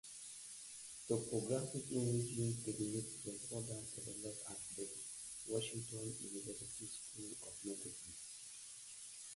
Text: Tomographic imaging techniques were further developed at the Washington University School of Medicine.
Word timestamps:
Tomographic 1.07 1.91
imaging 1.91 2.55
techniques 2.65 3.23
were 3.23 3.33
further 3.47 3.81
developed 3.95 4.41
at 4.49 4.57
the 4.75 4.87
Washington 5.47 6.11
University 6.19 6.87
School 6.87 7.35
of 7.47 7.53
Medicine. 7.63 8.15